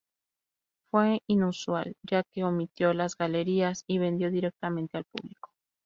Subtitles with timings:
[0.89, 5.51] Fue inusual, ya que omitió las galerías y vendió directamente al público.